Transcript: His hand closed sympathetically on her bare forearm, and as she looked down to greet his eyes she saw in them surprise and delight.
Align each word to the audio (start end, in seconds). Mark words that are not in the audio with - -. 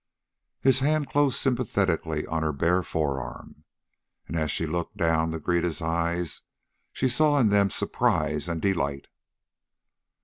His 0.61 0.79
hand 0.79 1.07
closed 1.11 1.37
sympathetically 1.37 2.25
on 2.25 2.41
her 2.41 2.51
bare 2.51 2.81
forearm, 2.81 3.65
and 4.27 4.35
as 4.35 4.49
she 4.49 4.65
looked 4.65 4.97
down 4.97 5.29
to 5.29 5.39
greet 5.39 5.63
his 5.63 5.79
eyes 5.79 6.41
she 6.91 7.07
saw 7.07 7.37
in 7.37 7.49
them 7.49 7.69
surprise 7.69 8.47
and 8.49 8.59
delight. 8.59 9.09